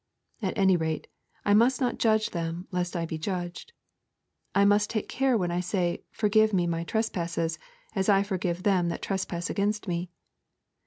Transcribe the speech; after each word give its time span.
At 0.41 0.57
any 0.57 0.75
rate, 0.75 1.05
I 1.45 1.53
must 1.53 1.79
not 1.79 1.99
judge 1.99 2.31
them 2.31 2.67
lest 2.71 2.95
I 2.95 3.05
be 3.05 3.19
judged. 3.19 3.71
I 4.55 4.65
must 4.65 4.89
take 4.89 5.07
care 5.07 5.37
when 5.37 5.51
I 5.51 5.59
say, 5.59 6.01
Forgive 6.09 6.53
me 6.53 6.65
my 6.65 6.83
trespasses, 6.83 7.59
as 7.93 8.09
I 8.09 8.23
forgive 8.23 8.63
them 8.63 8.89
that 8.89 9.03
trespass 9.03 9.47
against 9.51 9.87
me. 9.87 10.09